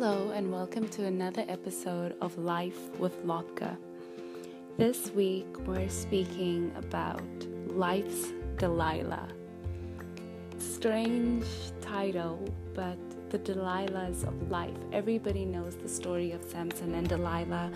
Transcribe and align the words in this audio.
Hello, 0.00 0.30
and 0.30 0.52
welcome 0.52 0.88
to 0.90 1.06
another 1.06 1.44
episode 1.48 2.14
of 2.20 2.38
Life 2.38 2.96
with 3.00 3.20
Lotka. 3.24 3.76
This 4.76 5.10
week, 5.10 5.48
we're 5.66 5.88
speaking 5.88 6.70
about 6.76 7.20
Life's 7.66 8.32
Delilah. 8.58 9.26
Strange 10.56 11.44
title, 11.80 12.38
but 12.74 12.96
the 13.30 13.40
Delilahs 13.40 14.22
of 14.22 14.48
life. 14.52 14.78
Everybody 14.92 15.44
knows 15.44 15.74
the 15.74 15.88
story 15.88 16.30
of 16.30 16.44
Samson 16.44 16.94
and 16.94 17.08
Delilah. 17.08 17.72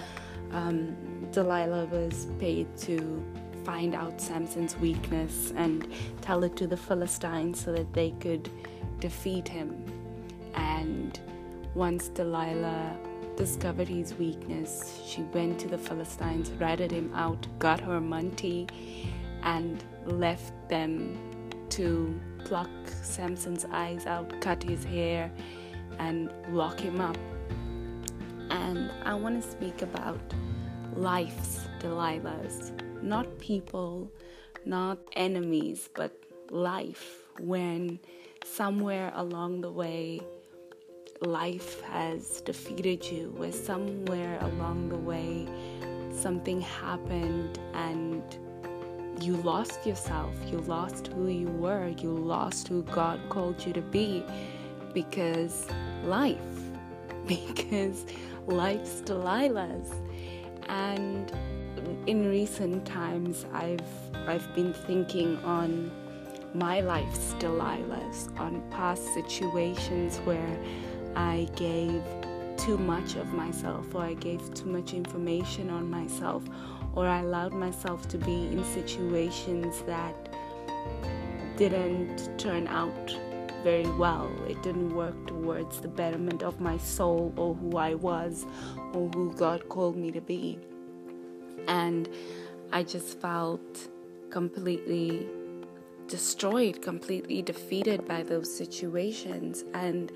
Um, 0.52 0.96
Delilah 1.32 1.86
was 1.86 2.28
paid 2.38 2.68
to 2.82 3.20
find 3.64 3.96
out 3.96 4.20
Samson's 4.20 4.76
weakness 4.76 5.52
and 5.56 5.92
tell 6.20 6.44
it 6.44 6.54
to 6.58 6.68
the 6.68 6.76
Philistines 6.76 7.64
so 7.64 7.72
that 7.72 7.92
they 7.92 8.12
could 8.20 8.48
defeat 9.00 9.48
him. 9.48 9.84
And 10.54 11.18
once 11.74 12.08
Delilah 12.08 12.96
discovered 13.36 13.88
his 13.88 14.14
weakness, 14.14 15.00
she 15.06 15.22
went 15.22 15.58
to 15.60 15.68
the 15.68 15.78
Philistines, 15.78 16.50
ratted 16.52 16.90
him 16.90 17.12
out, 17.14 17.46
got 17.58 17.80
her 17.80 18.00
munty, 18.00 18.68
and 19.42 19.82
left 20.04 20.52
them 20.68 21.18
to 21.70 22.20
pluck 22.44 22.68
Samson's 23.02 23.64
eyes 23.72 24.06
out, 24.06 24.40
cut 24.40 24.62
his 24.62 24.84
hair, 24.84 25.32
and 25.98 26.30
lock 26.50 26.78
him 26.78 27.00
up. 27.00 27.16
And 28.50 28.90
I 29.04 29.14
want 29.14 29.42
to 29.42 29.50
speak 29.50 29.80
about 29.80 30.20
life's 30.94 31.60
Delilahs, 31.80 33.02
not 33.02 33.38
people, 33.38 34.10
not 34.66 34.98
enemies, 35.14 35.88
but 35.94 36.12
life. 36.50 37.18
When 37.40 37.98
somewhere 38.44 39.10
along 39.14 39.62
the 39.62 39.72
way, 39.72 40.20
life 41.22 41.80
has 41.82 42.40
defeated 42.40 43.04
you, 43.04 43.32
where 43.36 43.52
somewhere 43.52 44.38
along 44.40 44.88
the 44.88 44.96
way 44.96 45.46
something 46.12 46.60
happened 46.60 47.58
and 47.74 48.22
you 49.20 49.36
lost 49.36 49.86
yourself, 49.86 50.34
you 50.50 50.58
lost 50.58 51.08
who 51.08 51.28
you 51.28 51.48
were, 51.48 51.88
you 51.88 52.10
lost 52.10 52.68
who 52.68 52.82
God 52.84 53.20
called 53.28 53.64
you 53.64 53.72
to 53.72 53.82
be 53.82 54.24
because 54.92 55.66
life, 56.04 56.38
because 57.26 58.04
life's 58.46 59.00
Delilahs. 59.02 59.94
And 60.68 61.32
in 62.06 62.28
recent 62.28 62.84
times, 62.84 63.46
I've 63.52 63.80
I've 64.26 64.54
been 64.54 64.72
thinking 64.72 65.36
on 65.38 65.90
my 66.54 66.80
life's 66.80 67.34
Delilahs, 67.38 68.38
on 68.38 68.62
past 68.70 69.04
situations 69.14 70.18
where 70.18 70.58
I 71.16 71.48
gave 71.56 72.02
too 72.56 72.78
much 72.78 73.16
of 73.16 73.32
myself, 73.32 73.94
or 73.94 74.02
I 74.02 74.14
gave 74.14 74.54
too 74.54 74.66
much 74.66 74.94
information 74.94 75.70
on 75.70 75.90
myself, 75.90 76.44
or 76.94 77.06
I 77.06 77.20
allowed 77.20 77.54
myself 77.54 78.08
to 78.08 78.18
be 78.18 78.46
in 78.46 78.64
situations 78.64 79.82
that 79.86 80.34
didn't 81.56 82.38
turn 82.38 82.66
out 82.68 83.16
very 83.62 83.88
well. 83.90 84.30
It 84.48 84.62
didn't 84.62 84.94
work 84.94 85.26
towards 85.26 85.80
the 85.80 85.88
betterment 85.88 86.42
of 86.42 86.60
my 86.60 86.78
soul, 86.78 87.32
or 87.36 87.54
who 87.54 87.76
I 87.76 87.94
was, 87.94 88.46
or 88.92 89.08
who 89.08 89.32
God 89.34 89.68
called 89.68 89.96
me 89.96 90.10
to 90.12 90.20
be. 90.20 90.58
And 91.68 92.08
I 92.72 92.82
just 92.82 93.20
felt 93.20 93.88
completely 94.30 95.26
destroyed, 96.08 96.82
completely 96.82 97.42
defeated 97.42 98.06
by 98.06 98.22
those 98.22 98.52
situations. 98.54 99.64
And 99.74 100.10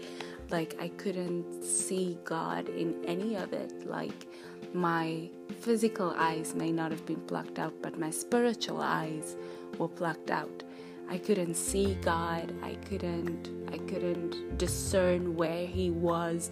like 0.50 0.76
I 0.80 0.88
couldn't 0.88 1.62
see 1.62 2.18
God 2.24 2.68
in 2.68 3.04
any 3.04 3.36
of 3.36 3.52
it. 3.52 3.86
Like 3.86 4.26
my 4.72 5.28
physical 5.60 6.14
eyes 6.16 6.54
may 6.54 6.70
not 6.70 6.90
have 6.90 7.04
been 7.06 7.20
plucked 7.22 7.58
out, 7.58 7.74
but 7.82 7.98
my 7.98 8.10
spiritual 8.10 8.80
eyes 8.80 9.36
were 9.78 9.88
plucked 9.88 10.30
out. 10.30 10.62
I 11.08 11.18
couldn't 11.18 11.54
see 11.54 11.94
God. 12.02 12.52
I 12.62 12.74
couldn't 12.88 13.50
I 13.72 13.78
couldn't 13.78 14.58
discern 14.58 15.36
where 15.36 15.66
he 15.66 15.90
was. 15.90 16.50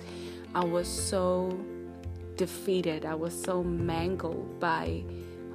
I 0.55 0.65
was 0.65 0.89
so 0.89 1.59
defeated. 2.37 3.05
I 3.05 3.15
was 3.15 3.41
so 3.41 3.63
mangled 3.63 4.59
by 4.61 5.05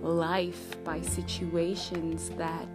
life, 0.01 0.81
by 0.83 1.01
situations 1.01 2.29
that 2.31 2.67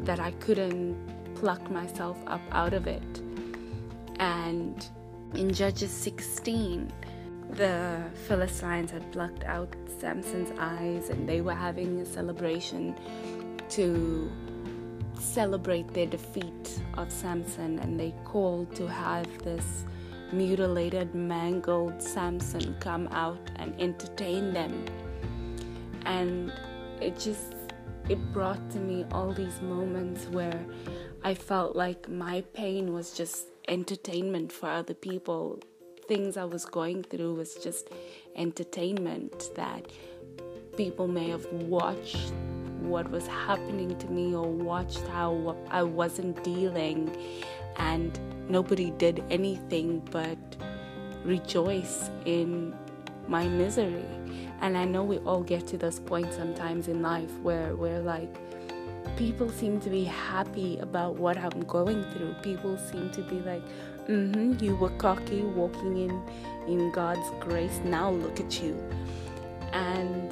that 0.00 0.20
I 0.20 0.32
couldn't 0.32 0.96
pluck 1.34 1.70
myself 1.70 2.18
up 2.26 2.42
out 2.52 2.74
of 2.74 2.86
it. 2.86 3.22
And 4.18 4.86
in 5.34 5.52
Judges 5.52 5.90
16, 5.90 6.92
the 7.50 8.02
Philistines 8.26 8.90
had 8.90 9.10
plucked 9.12 9.44
out 9.44 9.74
Samson's 9.98 10.52
eyes 10.58 11.10
and 11.10 11.28
they 11.28 11.40
were 11.40 11.54
having 11.54 12.00
a 12.00 12.06
celebration 12.06 12.96
to 13.70 14.30
celebrate 15.18 15.88
their 15.94 16.06
defeat 16.06 16.80
of 16.96 17.10
Samson. 17.10 17.78
And 17.78 17.98
they 17.98 18.14
called 18.24 18.74
to 18.76 18.86
have 18.86 19.26
this 19.38 19.84
mutilated, 20.32 21.14
mangled 21.14 22.02
Samson 22.02 22.76
come 22.80 23.08
out 23.08 23.50
and 23.56 23.74
entertain 23.80 24.52
them. 24.52 24.84
And 26.04 26.52
it 27.00 27.18
just 27.18 27.54
it 28.08 28.18
brought 28.32 28.70
to 28.70 28.78
me 28.78 29.06
all 29.12 29.32
these 29.32 29.62
moments 29.62 30.26
where 30.26 30.64
I 31.26 31.32
felt 31.32 31.74
like 31.74 32.06
my 32.06 32.42
pain 32.52 32.92
was 32.92 33.16
just 33.16 33.46
entertainment 33.66 34.52
for 34.52 34.68
other 34.68 34.92
people. 34.92 35.58
Things 36.06 36.36
I 36.36 36.44
was 36.44 36.66
going 36.66 37.02
through 37.02 37.36
was 37.36 37.54
just 37.54 37.88
entertainment 38.36 39.48
that 39.56 39.86
people 40.76 41.08
may 41.08 41.30
have 41.30 41.46
watched 41.50 42.30
what 42.80 43.10
was 43.10 43.26
happening 43.26 43.96
to 43.96 44.06
me 44.08 44.34
or 44.34 44.46
watched 44.46 45.06
how 45.06 45.56
I 45.70 45.82
wasn't 45.82 46.44
dealing, 46.44 47.16
and 47.76 48.20
nobody 48.50 48.90
did 48.90 49.24
anything 49.30 50.06
but 50.10 50.36
rejoice 51.24 52.10
in 52.26 52.74
my 53.28 53.48
misery. 53.48 54.04
And 54.60 54.76
I 54.76 54.84
know 54.84 55.02
we 55.02 55.16
all 55.20 55.42
get 55.42 55.66
to 55.68 55.78
this 55.78 55.98
point 56.00 56.34
sometimes 56.34 56.86
in 56.86 57.00
life 57.00 57.32
where 57.40 57.74
we're 57.76 58.02
like, 58.02 58.36
people 59.16 59.48
seem 59.48 59.80
to 59.80 59.90
be 59.90 60.04
happy 60.04 60.78
about 60.78 61.16
what 61.16 61.36
I'm 61.36 61.60
going 61.64 62.04
through. 62.12 62.34
People 62.42 62.76
seem 62.76 63.10
to 63.10 63.22
be 63.22 63.40
like, 63.40 63.62
mm-hmm, 64.08 64.62
you 64.62 64.76
were 64.76 64.90
cocky 64.90 65.42
walking 65.42 65.96
in 65.96 66.22
in 66.66 66.90
God's 66.90 67.30
grace. 67.40 67.80
Now 67.84 68.10
look 68.10 68.40
at 68.40 68.62
you. 68.62 68.76
And 69.72 70.30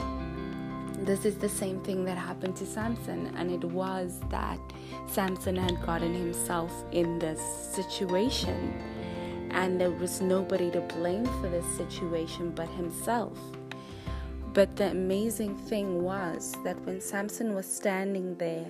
this 1.07 1.25
is 1.25 1.37
the 1.37 1.49
same 1.49 1.81
thing 1.81 2.05
that 2.05 2.17
happened 2.17 2.57
to 2.57 2.67
Samson, 2.67 3.35
and 3.37 3.51
it 3.51 3.65
was 3.65 4.21
that 4.31 4.59
Samson 5.09 5.57
had 5.57 5.83
gotten 5.83 6.15
himself 6.15 6.73
in 6.93 7.19
this 7.19 7.41
situation, 7.41 8.81
and 9.51 9.81
there 9.81 9.91
was 9.91 10.21
nobody 10.21 10.71
to 10.71 10.81
blame 10.81 11.25
for 11.41 11.49
this 11.49 11.67
situation 11.77 12.51
but 12.51 12.69
himself. 12.69 13.37
But 14.55 14.77
the 14.77 14.91
amazing 14.91 15.57
thing 15.57 16.03
was 16.03 16.55
that 16.63 16.79
when 16.85 17.01
Samson 17.01 17.55
was 17.55 17.65
standing 17.65 18.35
there, 18.35 18.67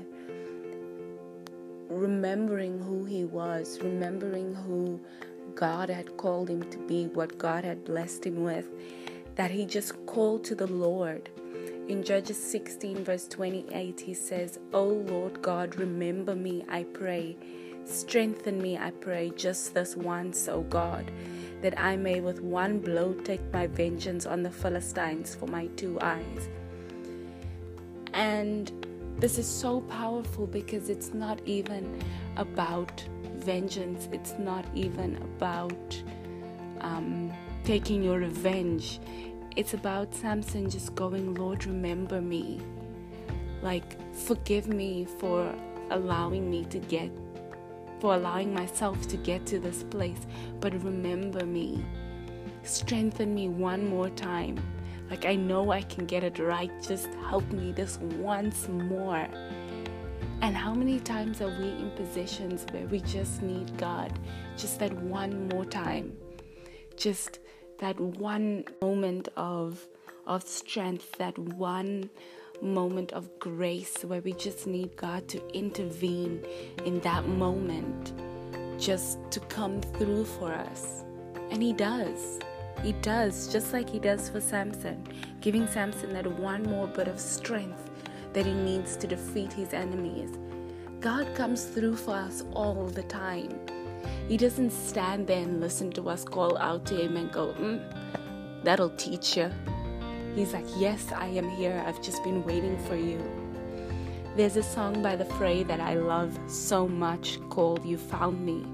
remembering 1.88 2.78
who 2.78 3.04
he 3.04 3.25
was, 3.25 3.81
remembering 3.82 4.54
who 4.54 5.00
God 5.56 5.91
had 5.91 6.16
called 6.16 6.48
him 6.48 6.62
to 6.71 6.78
be, 6.87 7.06
what 7.06 7.37
God 7.37 7.65
had 7.65 7.84
blessed 7.84 8.26
him 8.26 8.44
with, 8.44 8.69
that 9.34 9.50
he 9.50 9.66
just 9.66 10.06
called 10.06 10.44
to 10.44 10.54
the 10.54 10.69
Lord. 10.69 11.28
In 11.88 12.04
Judges 12.04 12.41
16, 12.41 13.03
verse 13.03 13.26
28, 13.26 14.00
he 14.00 14.15
says, 14.15 14.60
O 14.72 14.84
Lord 14.84 15.42
God, 15.42 15.75
remember 15.75 16.37
me, 16.37 16.65
I 16.69 16.84
pray. 16.84 17.37
Strengthen 17.84 18.62
me, 18.62 18.78
I 18.78 18.92
pray, 18.92 19.33
just 19.34 19.74
this 19.74 19.97
once, 19.97 20.47
O 20.47 20.60
God 20.62 21.10
that 21.62 21.78
I 21.78 21.97
may 21.97 22.20
with 22.20 22.41
one 22.41 22.80
blow 22.80 23.14
take 23.14 23.41
my 23.53 23.66
vengeance 23.66 24.26
on 24.26 24.42
the 24.42 24.50
Philistines 24.50 25.34
for 25.34 25.47
my 25.47 25.66
two 25.76 25.98
eyes. 26.00 26.48
And 28.12 28.70
this 29.18 29.38
is 29.38 29.47
so 29.47 29.80
powerful 29.82 30.47
because 30.47 30.91
it's 30.91 31.14
not 31.14 31.41
even 31.47 32.03
about 32.36 33.04
vengeance, 33.36 34.09
it's 34.12 34.34
not 34.38 34.64
even 34.74 35.16
about 35.16 36.03
um, 36.80 37.32
taking 37.65 38.03
your 38.03 38.18
revenge. 38.18 39.00
It's 39.54 39.74
about 39.74 40.15
Samson 40.15 40.68
just 40.68 40.94
going, 40.94 41.34
Lord, 41.34 41.65
remember 41.66 42.20
me. 42.20 42.60
Like, 43.62 43.97
forgive 44.12 44.66
me 44.66 45.06
for 45.18 45.54
allowing 45.91 46.50
me 46.50 46.65
to 46.65 46.78
get 46.78 47.10
for 48.03 48.15
allowing 48.15 48.53
myself 48.53 49.07
to 49.07 49.16
get 49.16 49.47
to 49.47 49.59
this 49.59 49.84
place. 49.84 50.27
But 50.60 50.75
remember 50.83 51.47
me. 51.47 51.84
Strengthen 52.65 53.34
me 53.34 53.49
one 53.49 53.89
more 53.89 54.10
time. 54.10 54.59
Like 55.09 55.25
I 55.25 55.37
know 55.37 55.71
I 55.71 55.83
can 55.83 56.04
get 56.04 56.25
it 56.25 56.39
right. 56.39 56.71
Just 56.83 57.09
help 57.31 57.51
me 57.51 57.72
this 57.72 57.99
once 58.19 58.69
more. 58.69 59.27
And 60.43 60.57
how 60.57 60.75
many 60.75 60.99
times 60.99 61.41
are 61.41 61.57
we 61.60 61.69
in 61.69 61.93
positions 61.97 62.66
where 62.72 62.87
we 62.89 63.01
just 63.01 63.41
need 63.41 63.78
God 63.78 64.13
just 64.57 64.81
that 64.81 64.93
one 64.93 65.49
more 65.49 65.65
time? 65.65 66.16
just 66.97 67.41
that 67.78 67.99
one 67.99 68.65
moment 68.81 69.28
of 69.37 69.87
of 70.25 70.47
strength, 70.47 71.19
that 71.19 71.37
one 71.37 72.09
moment 72.62 73.12
of 73.12 73.38
grace 73.38 74.04
where 74.04 74.20
we 74.20 74.32
just 74.32 74.66
need 74.66 74.97
God 74.97 75.28
to 75.28 75.47
intervene 75.53 76.44
in 76.84 77.00
that 77.00 77.26
moment 77.26 78.12
just 78.78 79.18
to 79.30 79.41
come 79.41 79.80
through 79.80 80.24
for 80.24 80.53
us. 80.53 81.04
And 81.50 81.62
He 81.62 81.72
does. 81.72 82.38
He 82.82 82.92
does, 82.92 83.53
just 83.53 83.72
like 83.72 83.91
He 83.91 83.98
does 83.98 84.28
for 84.28 84.41
Samson, 84.41 85.06
giving 85.41 85.66
Samson 85.66 86.12
that 86.14 86.26
one 86.26 86.62
more 86.62 86.86
bit 86.86 87.09
of 87.09 87.18
strength 87.18 87.91
that 88.32 88.47
he 88.47 88.54
needs 88.54 88.97
to 88.97 89.06
defeat 89.06 89.53
his 89.53 89.72
enemies. 89.74 90.30
God 91.00 91.34
comes 91.34 91.65
through 91.65 91.97
for 91.97 92.15
us 92.15 92.44
all 92.53 92.86
the 92.86 93.03
time. 93.03 93.58
He 94.28 94.36
doesn't 94.36 94.70
stand 94.70 95.26
there 95.26 95.42
and 95.42 95.60
listen 95.60 95.91
to 95.92 96.08
us 96.08 96.24
call 96.24 96.56
out 96.58 96.86
to 96.86 96.97
Him 96.97 97.16
and 97.16 97.30
go, 97.32 97.53
mm, 97.54 97.82
that'll 98.62 98.91
teach 98.91 99.36
you. 99.36 99.50
He's 100.34 100.52
like, 100.52 100.66
Yes, 100.76 101.12
I 101.12 101.26
am 101.26 101.48
here. 101.50 101.82
I've 101.86 102.02
just 102.02 102.22
been 102.24 102.44
waiting 102.44 102.78
for 102.86 102.96
you. 102.96 103.20
There's 104.34 104.56
a 104.56 104.62
song 104.62 105.02
by 105.02 105.16
The 105.16 105.26
Fray 105.26 105.62
that 105.64 105.80
I 105.80 105.94
love 105.94 106.38
so 106.46 106.88
much 106.88 107.38
called 107.50 107.84
You 107.84 107.98
Found 107.98 108.44
Me. 108.44 108.64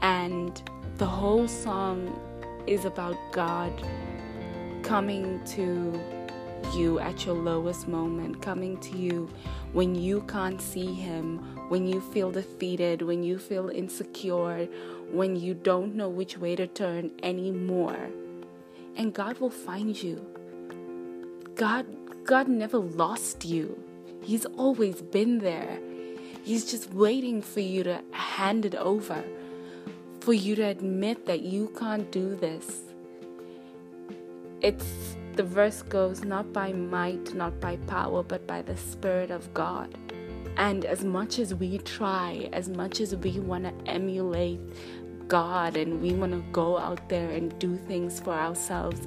And 0.00 0.62
the 0.96 1.06
whole 1.06 1.46
song 1.46 2.18
is 2.66 2.86
about 2.86 3.16
God 3.32 3.72
coming 4.82 5.44
to 5.44 6.00
you 6.74 6.98
at 7.00 7.26
your 7.26 7.34
lowest 7.34 7.86
moment, 7.86 8.40
coming 8.40 8.78
to 8.78 8.96
you 8.96 9.28
when 9.72 9.94
you 9.94 10.22
can't 10.22 10.60
see 10.60 10.94
Him, 10.94 11.38
when 11.68 11.86
you 11.86 12.00
feel 12.00 12.30
defeated, 12.30 13.02
when 13.02 13.22
you 13.22 13.38
feel 13.38 13.68
insecure, 13.68 14.66
when 15.10 15.36
you 15.36 15.52
don't 15.52 15.94
know 15.94 16.08
which 16.08 16.38
way 16.38 16.56
to 16.56 16.66
turn 16.66 17.10
anymore. 17.22 18.08
And 18.96 19.14
God 19.14 19.38
will 19.38 19.50
find 19.50 20.00
you. 20.00 20.24
God 21.54 21.86
God 22.24 22.48
never 22.48 22.78
lost 22.78 23.44
you. 23.44 23.82
He's 24.22 24.46
always 24.46 25.02
been 25.02 25.38
there. 25.38 25.78
He's 26.42 26.70
just 26.70 26.92
waiting 26.92 27.42
for 27.42 27.60
you 27.60 27.82
to 27.84 28.02
hand 28.12 28.64
it 28.64 28.74
over. 28.74 29.24
For 30.20 30.32
you 30.32 30.54
to 30.56 30.62
admit 30.62 31.26
that 31.26 31.40
you 31.40 31.72
can't 31.78 32.10
do 32.12 32.36
this. 32.36 32.82
It's 34.60 35.16
the 35.36 35.42
verse 35.42 35.80
goes 35.82 36.22
not 36.22 36.52
by 36.52 36.72
might, 36.72 37.34
not 37.34 37.60
by 37.60 37.76
power, 37.86 38.22
but 38.22 38.46
by 38.46 38.62
the 38.62 38.76
Spirit 38.76 39.30
of 39.30 39.52
God. 39.54 39.96
And 40.56 40.84
as 40.84 41.04
much 41.04 41.38
as 41.38 41.54
we 41.54 41.78
try, 41.78 42.50
as 42.52 42.68
much 42.68 43.00
as 43.00 43.16
we 43.16 43.40
want 43.40 43.64
to 43.64 43.90
emulate 43.90 44.60
God 45.30 45.76
and 45.76 46.02
we 46.02 46.12
want 46.12 46.32
to 46.32 46.44
go 46.50 46.76
out 46.76 47.08
there 47.08 47.30
and 47.30 47.56
do 47.60 47.76
things 47.76 48.18
for 48.18 48.34
ourselves, 48.34 49.00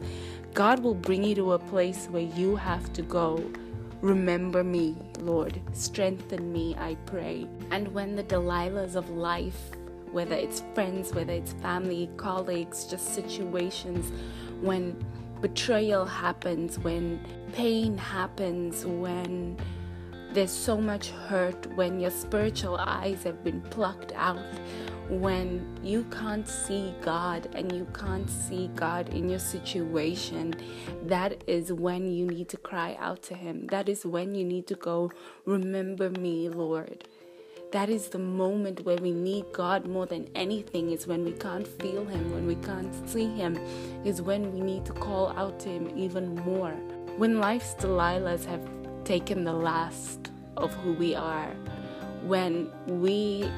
God 0.53 0.79
will 0.79 0.95
bring 0.95 1.23
you 1.23 1.35
to 1.35 1.51
a 1.51 1.59
place 1.59 2.07
where 2.09 2.23
you 2.23 2.55
have 2.55 2.93
to 2.93 3.01
go. 3.01 3.43
Remember 4.01 4.63
me, 4.63 4.95
Lord. 5.19 5.61
Strengthen 5.73 6.51
me, 6.51 6.75
I 6.79 6.95
pray. 7.05 7.45
And 7.71 7.89
when 7.93 8.15
the 8.15 8.23
Delilahs 8.23 8.95
of 8.95 9.09
life, 9.09 9.59
whether 10.11 10.35
it's 10.35 10.63
friends, 10.73 11.13
whether 11.13 11.33
it's 11.33 11.53
family, 11.53 12.09
colleagues, 12.15 12.85
just 12.85 13.13
situations, 13.13 14.11
when 14.61 14.95
betrayal 15.41 16.05
happens, 16.05 16.79
when 16.79 17.19
pain 17.51 17.97
happens, 17.97 18.85
when 18.85 19.57
there's 20.31 20.51
so 20.51 20.77
much 20.77 21.09
hurt, 21.09 21.67
when 21.75 21.99
your 21.99 22.11
spiritual 22.11 22.77
eyes 22.77 23.23
have 23.23 23.43
been 23.43 23.61
plucked 23.61 24.13
out, 24.13 24.39
when 25.09 25.77
you 25.83 26.05
can't 26.05 26.47
see 26.47 26.93
God 27.01 27.49
and 27.55 27.71
you 27.71 27.85
can't 27.93 28.29
see 28.29 28.69
God 28.75 29.09
in 29.09 29.29
your 29.29 29.39
situation, 29.39 30.55
that 31.05 31.43
is 31.47 31.73
when 31.73 32.11
you 32.11 32.27
need 32.27 32.49
to 32.49 32.57
cry 32.57 32.95
out 32.99 33.21
to 33.23 33.35
Him. 33.35 33.67
That 33.67 33.89
is 33.89 34.05
when 34.05 34.33
you 34.33 34.43
need 34.43 34.67
to 34.67 34.75
go, 34.75 35.11
Remember 35.45 36.09
me, 36.09 36.49
Lord. 36.49 37.07
That 37.71 37.89
is 37.89 38.09
the 38.09 38.19
moment 38.19 38.85
where 38.85 38.97
we 38.97 39.11
need 39.11 39.45
God 39.51 39.87
more 39.87 40.05
than 40.05 40.29
anything, 40.35 40.91
is 40.91 41.07
when 41.07 41.25
we 41.25 41.31
can't 41.31 41.67
feel 41.67 42.05
Him, 42.05 42.31
when 42.31 42.45
we 42.45 42.55
can't 42.55 42.93
see 43.09 43.27
Him, 43.27 43.57
is 44.05 44.21
when 44.21 44.53
we 44.53 44.61
need 44.61 44.85
to 44.85 44.93
call 44.93 45.29
out 45.29 45.59
to 45.61 45.69
Him 45.69 45.91
even 45.97 46.35
more. 46.35 46.71
When 47.17 47.39
life's 47.39 47.73
Delilahs 47.75 48.45
have 48.45 48.67
taken 49.03 49.43
the 49.43 49.53
last 49.53 50.31
of 50.55 50.73
who 50.75 50.93
we 50.93 51.15
are, 51.15 51.51
when 52.25 52.71
we 52.87 53.49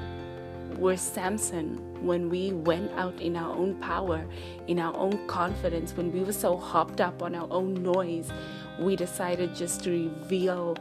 were 0.77 0.97
Samson, 0.97 2.05
when 2.05 2.29
we 2.29 2.51
went 2.51 2.91
out 2.93 3.19
in 3.19 3.35
our 3.35 3.55
own 3.55 3.75
power, 3.75 4.25
in 4.67 4.79
our 4.79 4.95
own 4.95 5.25
confidence, 5.27 5.95
when 5.95 6.11
we 6.11 6.21
were 6.21 6.33
so 6.33 6.57
hopped 6.57 7.01
up 7.01 7.21
on 7.21 7.35
our 7.35 7.47
own 7.51 7.73
noise, 7.75 8.31
we 8.79 8.95
decided 8.95 9.55
just 9.55 9.83
to 9.83 9.91
reveal 9.91 10.77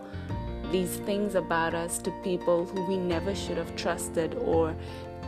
these 0.71 0.97
things 0.99 1.35
about 1.35 1.75
us 1.75 1.99
to 1.99 2.11
people 2.23 2.67
who 2.67 2.85
we 2.87 2.97
never 2.97 3.35
should 3.35 3.57
have 3.57 3.75
trusted 3.77 4.35
or 4.35 4.75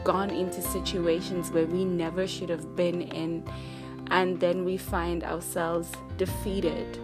gone 0.04 0.30
into 0.30 0.60
situations 0.62 1.50
where 1.50 1.66
we 1.66 1.84
never 1.84 2.26
should 2.26 2.48
have 2.48 2.76
been 2.76 3.02
in. 3.02 3.44
And 4.10 4.38
then 4.40 4.64
we 4.64 4.76
find 4.76 5.24
ourselves 5.24 5.90
defeated 6.16 6.98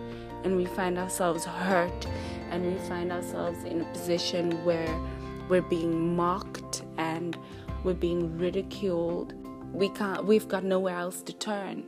and 0.44 0.56
we 0.56 0.66
find 0.66 0.98
ourselves 0.98 1.44
hurt 1.44 2.06
and 2.50 2.64
we 2.66 2.78
find 2.88 3.12
ourselves 3.12 3.64
in 3.64 3.80
a 3.80 3.84
position 3.92 4.64
where 4.64 4.94
we're 5.48 5.62
being 5.62 6.16
mocked 6.16 6.81
and 7.22 7.38
we're 7.84 7.94
being 7.94 8.36
ridiculed. 8.38 9.34
We 9.72 9.88
can't 9.90 10.24
we've 10.24 10.48
got 10.48 10.64
nowhere 10.64 10.98
else 10.98 11.22
to 11.22 11.32
turn. 11.32 11.84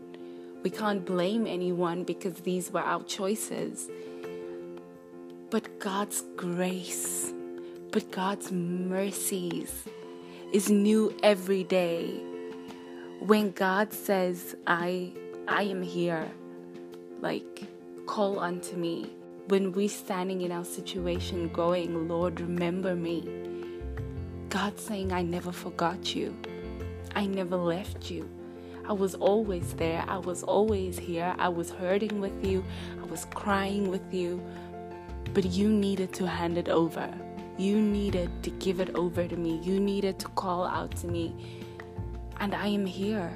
We 0.62 0.70
can't 0.70 1.04
blame 1.04 1.46
anyone 1.46 2.04
because 2.04 2.34
these 2.40 2.70
were 2.70 2.80
our 2.80 3.02
choices. 3.02 3.90
But 5.50 5.78
God's 5.78 6.22
grace, 6.36 7.32
but 7.92 8.10
God's 8.10 8.50
mercies 8.50 9.84
is 10.52 10.70
new 10.70 11.14
every 11.22 11.64
day. 11.64 12.20
When 13.20 13.50
God 13.52 13.92
says, 13.92 14.56
I 14.66 15.12
I 15.46 15.62
am 15.64 15.82
here, 15.82 16.26
like 17.20 17.68
call 18.06 18.38
unto 18.38 18.76
me. 18.76 19.10
When 19.48 19.72
we're 19.72 19.90
standing 19.90 20.40
in 20.40 20.50
our 20.52 20.64
situation 20.64 21.48
going, 21.48 22.08
Lord, 22.08 22.40
remember 22.40 22.94
me. 22.94 23.53
God 24.54 24.78
saying, 24.78 25.12
I 25.12 25.22
never 25.22 25.50
forgot 25.50 26.14
you. 26.14 26.32
I 27.16 27.26
never 27.26 27.56
left 27.56 28.08
you. 28.08 28.30
I 28.88 28.92
was 28.92 29.16
always 29.16 29.74
there. 29.74 30.04
I 30.06 30.18
was 30.18 30.44
always 30.44 30.96
here. 30.96 31.34
I 31.40 31.48
was 31.48 31.70
hurting 31.70 32.20
with 32.20 32.46
you. 32.46 32.64
I 33.02 33.06
was 33.06 33.24
crying 33.24 33.90
with 33.90 34.14
you. 34.14 34.40
But 35.32 35.46
you 35.46 35.70
needed 35.70 36.12
to 36.12 36.28
hand 36.28 36.56
it 36.56 36.68
over. 36.68 37.12
You 37.58 37.80
needed 37.80 38.30
to 38.44 38.50
give 38.50 38.78
it 38.78 38.94
over 38.94 39.26
to 39.26 39.36
me. 39.36 39.58
You 39.60 39.80
needed 39.80 40.20
to 40.20 40.28
call 40.28 40.64
out 40.64 40.94
to 40.98 41.08
me. 41.08 41.34
And 42.38 42.54
I 42.54 42.68
am 42.68 42.86
here. 42.86 43.32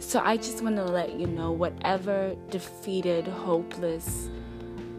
So 0.00 0.20
I 0.22 0.36
just 0.36 0.62
want 0.62 0.76
to 0.76 0.84
let 0.84 1.18
you 1.18 1.28
know 1.28 1.50
whatever 1.50 2.36
defeated, 2.50 3.26
hopeless, 3.26 4.28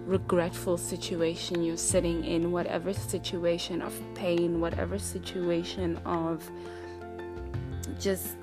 regretful 0.06 0.78
situation 0.78 1.64
you're 1.64 1.78
sitting 1.78 2.24
in, 2.24 2.52
whatever 2.52 2.94
situation 2.94 3.82
of 3.82 4.00
pain, 4.14 4.62
whatever 4.62 5.00
situation 5.00 5.98
of 6.06 6.50
just 8.00 8.36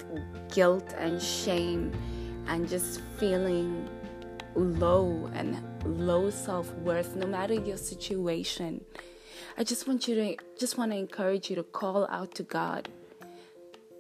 guilt 0.53 0.95
and 0.99 1.23
shame 1.23 1.93
and 2.49 2.69
just 2.69 3.01
feeling 3.19 3.89
low 4.55 5.31
and 5.35 5.63
low 5.85 6.31
self-worth 6.31 7.17
no 7.17 7.27
matter 7.27 7.55
your 7.55 7.77
situation. 7.77 8.85
I 9.57 9.65
just 9.65 9.87
want 9.87 10.09
you 10.09 10.15
to 10.15 10.37
just 10.59 10.79
want 10.79 10.93
to 10.93 10.99
encourage 10.99 11.51
you 11.51 11.57
to 11.57 11.63
call 11.63 12.07
out 12.09 12.35
to 12.37 12.43
god. 12.43 12.89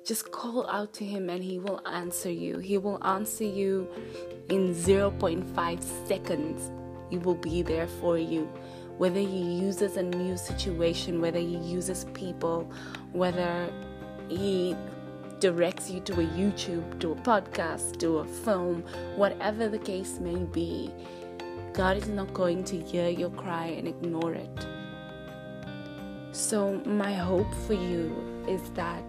Just 0.04 0.32
call 0.32 0.68
out 0.68 0.92
to 0.94 1.04
him 1.04 1.30
and 1.30 1.44
he 1.44 1.60
will 1.60 1.80
answer 1.86 2.30
you. 2.30 2.58
He 2.58 2.76
will 2.76 3.04
answer 3.06 3.44
you 3.44 3.88
in 4.48 4.74
0.5 4.74 6.08
seconds 6.08 6.72
he 7.12 7.18
will 7.18 7.40
be 7.46 7.62
there 7.62 7.86
for 7.86 8.18
you 8.18 8.50
whether 8.98 9.20
he 9.20 9.42
uses 9.68 9.96
a 9.96 10.02
new 10.02 10.36
situation 10.36 11.20
whether 11.20 11.38
he 11.38 11.56
uses 11.58 12.06
people 12.14 12.70
whether 13.12 13.70
he 14.28 14.74
directs 15.42 15.90
you 15.90 15.98
to 15.98 16.12
a 16.12 16.26
YouTube, 16.38 17.00
to 17.00 17.10
a 17.10 17.16
podcast, 17.16 17.98
to 17.98 18.18
a 18.18 18.24
film, 18.24 18.84
whatever 19.16 19.68
the 19.68 19.78
case 19.78 20.20
may 20.20 20.36
be, 20.36 20.88
God 21.72 21.96
is 21.96 22.06
not 22.06 22.32
going 22.32 22.62
to 22.64 22.78
hear 22.78 23.08
your 23.08 23.30
cry 23.30 23.66
and 23.66 23.88
ignore 23.88 24.34
it. 24.34 24.66
So, 26.30 26.80
my 26.86 27.12
hope 27.12 27.52
for 27.66 27.74
you 27.74 28.14
is 28.46 28.62
that, 28.74 29.04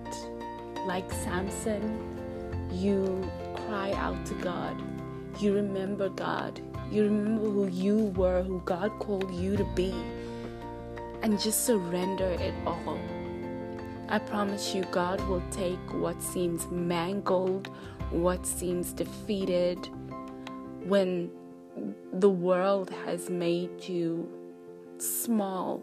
like 0.88 1.10
Samson, 1.12 2.00
you 2.72 3.30
cry 3.68 3.92
out 3.92 4.26
to 4.26 4.34
God. 4.36 4.76
You 5.40 5.54
remember 5.54 6.10
God. 6.10 6.60
You 6.94 7.06
remember 7.06 7.50
who 7.50 7.68
you 7.70 8.14
were, 8.16 8.44
who 8.44 8.62
God 8.66 8.92
called 9.00 9.34
you 9.34 9.58
to 9.58 9.64
be, 9.74 9.96
and 11.24 11.40
just 11.40 11.66
surrender 11.66 12.28
it 12.28 12.54
all 12.68 13.00
I 14.10 14.20
promise 14.20 14.76
you, 14.76 14.84
God 14.92 15.20
will 15.28 15.42
take 15.50 15.80
what 15.92 16.22
seems 16.22 16.68
mangled, 16.70 17.68
what 18.12 18.46
seems 18.46 18.94
defeated, 18.94 19.90
when 20.84 21.32
the 22.12 22.30
world 22.30 22.92
has 23.06 23.28
made 23.28 23.90
you 23.90 24.30
small, 25.00 25.82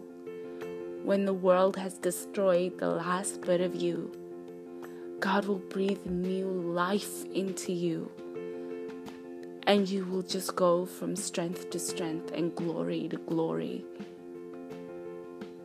when 1.03 1.25
the 1.25 1.33
world 1.33 1.75
has 1.75 1.95
destroyed 1.95 2.77
the 2.77 2.89
last 2.89 3.41
bit 3.41 3.59
of 3.59 3.75
you. 3.75 4.13
God 5.19 5.43
will 5.43 5.59
breathe 5.59 6.05
new 6.05 6.47
life 6.47 7.25
into 7.33 7.73
you. 7.73 8.09
And 9.71 9.87
you 9.87 10.03
will 10.03 10.21
just 10.21 10.53
go 10.57 10.85
from 10.85 11.15
strength 11.15 11.69
to 11.69 11.79
strength 11.79 12.33
and 12.33 12.53
glory 12.53 13.07
to 13.07 13.15
glory. 13.15 13.85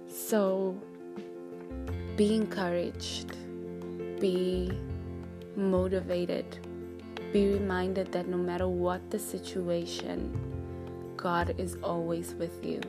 So 0.06 0.80
be 2.16 2.36
encouraged, 2.36 3.32
be 4.20 4.70
motivated, 5.56 6.46
be 7.32 7.54
reminded 7.54 8.12
that 8.12 8.28
no 8.28 8.36
matter 8.36 8.68
what 8.68 9.10
the 9.10 9.18
situation, 9.18 10.30
God 11.16 11.56
is 11.58 11.75
always 11.82 12.32
with 12.34 12.64
you. 12.64 12.80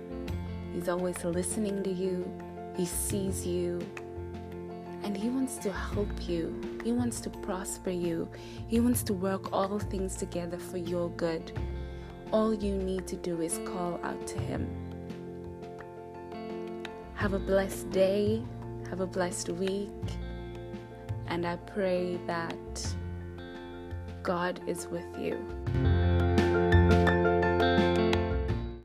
He's 0.71 0.87
always 0.87 1.25
listening 1.25 1.81
to 1.81 1.89
you, 1.89 2.31
He 2.75 2.85
sees 2.85 3.43
you, 3.43 3.81
and 5.07 5.15
He 5.15 5.29
wants 5.29 5.55
to 5.59 5.71
help 5.71 6.27
you. 6.27 6.53
He 6.83 6.91
wants 6.91 7.21
to 7.21 7.29
prosper 7.29 7.91
you. 7.91 8.27
He 8.67 8.81
wants 8.81 9.03
to 9.03 9.13
work 9.13 9.53
all 9.53 9.79
things 9.79 10.17
together 10.17 10.59
for 10.59 10.77
your 10.77 11.09
good. 11.11 11.53
All 12.33 12.53
you 12.53 12.75
need 12.75 13.07
to 13.07 13.15
do 13.15 13.39
is 13.39 13.57
call 13.59 14.01
out 14.03 14.27
to 14.27 14.37
Him. 14.37 14.67
Have 17.13 17.31
a 17.31 17.39
blessed 17.39 17.89
day. 17.89 18.43
Have 18.89 18.99
a 18.99 19.07
blessed 19.07 19.47
week. 19.47 19.89
And 21.27 21.47
I 21.47 21.55
pray 21.55 22.19
that 22.27 22.95
God 24.23 24.59
is 24.67 24.87
with 24.87 25.07
you. 25.17 25.39